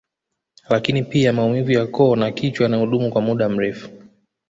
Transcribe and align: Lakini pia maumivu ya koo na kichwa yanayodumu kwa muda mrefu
Lakini 0.69 1.03
pia 1.03 1.33
maumivu 1.33 1.71
ya 1.71 1.87
koo 1.87 2.15
na 2.15 2.31
kichwa 2.31 2.63
yanayodumu 2.63 3.11
kwa 3.11 3.21
muda 3.21 3.49
mrefu 3.49 3.89